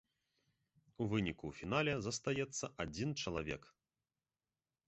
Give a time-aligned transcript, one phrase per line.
[1.03, 3.69] У выніку ў фінале застаецца адзін чалавека.